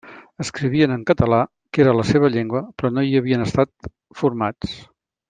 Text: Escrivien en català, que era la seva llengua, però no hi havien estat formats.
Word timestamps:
Escrivien 0.43 0.93
en 0.93 1.03
català, 1.09 1.41
que 1.77 1.83
era 1.85 1.93
la 1.99 2.05
seva 2.13 2.31
llengua, 2.37 2.63
però 2.79 2.93
no 2.95 3.05
hi 3.11 3.15
havien 3.21 3.45
estat 3.49 3.91
formats. 4.23 4.75